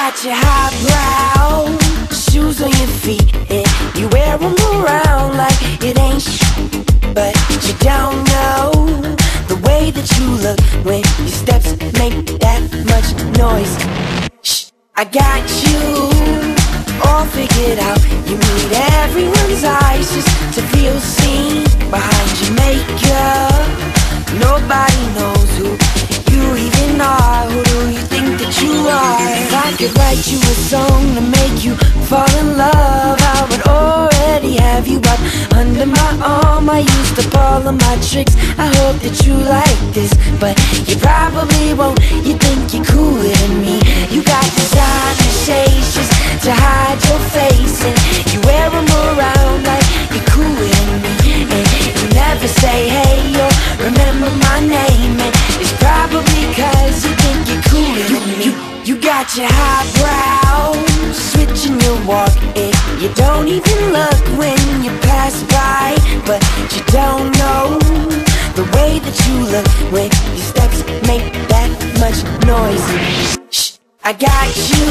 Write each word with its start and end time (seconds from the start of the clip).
Got 0.00 0.24
your 0.24 0.34
highbrow 0.34 1.76
shoes 2.08 2.62
on 2.62 2.70
your 2.70 2.92
feet 3.04 3.34
and 3.50 3.68
you 3.98 4.08
wear 4.08 4.38
them 4.38 4.56
around 4.72 5.36
like 5.36 5.58
it 5.88 5.98
ain't 5.98 6.22
sh 6.22 6.40
But 7.12 7.36
you 7.66 7.74
don't 7.90 8.16
know 8.32 8.72
the 9.52 9.58
way 9.66 9.90
that 9.90 10.08
you 10.16 10.26
look 10.46 10.60
when 10.86 11.02
your 11.20 11.34
steps 11.42 11.70
make 12.00 12.16
that 12.44 12.62
much 12.92 13.08
noise. 13.44 13.74
Shh, 14.42 14.70
I 14.96 15.04
got 15.04 15.44
you. 15.64 15.80
All 17.04 17.26
figured 17.36 17.78
out. 17.88 18.00
You 18.28 18.36
need 18.46 18.72
everyone's 19.02 19.64
eyes 19.64 20.08
could 29.90 29.98
write 29.98 30.26
you 30.26 30.38
a 30.38 30.54
song 30.70 31.14
to 31.14 31.20
make 31.20 31.64
you 31.64 31.74
fall 32.06 32.30
in 32.38 32.56
love. 32.56 33.18
I 33.20 33.46
would 33.50 33.66
already 33.66 34.56
have 34.56 34.86
you 34.86 34.98
up 34.98 35.20
under 35.54 35.86
my 35.86 36.12
arm. 36.22 36.68
I 36.68 36.80
used 36.80 37.18
up 37.18 37.34
all 37.34 37.68
of 37.68 37.74
my 37.74 37.96
tricks. 38.08 38.36
I 38.58 38.66
hope 38.78 39.00
that 39.02 39.26
you 39.26 39.34
like 39.34 39.80
this 39.94 40.12
But 40.38 40.54
you 40.88 40.96
probably 40.96 41.74
won't. 41.74 41.98
You 42.26 42.34
think 42.36 42.74
you're 42.74 42.84
cooler 42.84 43.34
than 43.42 43.60
me. 43.60 43.80
You 44.10 44.22
got 44.22 44.44
designer 44.54 45.32
shades 45.46 45.94
just 45.94 46.12
to 46.44 46.52
hide 46.52 47.00
your 47.08 47.20
face 47.36 47.78
And 47.84 47.96
you 48.32 48.40
wear 48.42 48.70
them 48.70 48.86
around 48.86 49.64
like 49.64 49.86
you're 50.12 50.28
cooler 50.30 50.70
than 50.76 51.02
me. 51.02 51.14
And 51.56 51.66
you 51.98 52.06
never 52.14 52.48
say 52.48 52.88
hey 52.88 53.09
your 61.82 61.98
walk 62.06 62.32
If 62.56 62.76
you 63.02 63.08
don't 63.14 63.48
even 63.48 63.78
look 63.92 64.22
when 64.38 64.60
you 64.84 64.90
pass 65.00 65.42
by 65.44 65.96
But 66.26 66.40
you 66.74 66.82
don't 66.92 67.30
know 67.38 67.78
the 68.54 68.64
way 68.74 68.98
that 68.98 69.16
you 69.26 69.36
look 69.54 69.68
When 69.92 70.10
your 70.34 70.44
steps 70.52 70.78
make 71.06 71.32
that 71.48 71.70
much 72.02 72.18
noise. 72.46 72.86
Shh, 73.50 73.78
I 74.02 74.12
got 74.12 74.48
you 74.70 74.86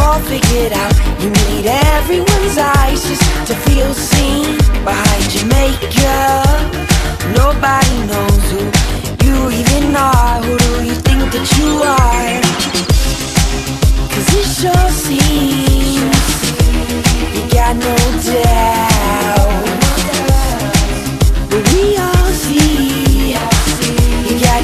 all 0.00 0.20
figured 0.20 0.72
out. 0.72 0.94
You 1.22 1.30
need 1.30 1.66
everyone's 1.66 2.58
eyes 2.58 3.02
just 3.08 3.26
to 3.48 3.54
feel 3.66 3.92
seen 3.94 4.56
Behind 4.84 5.34
your 5.34 5.46
makeup 5.46 6.05